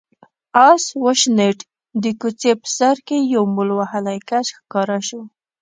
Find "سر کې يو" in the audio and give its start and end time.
2.77-3.43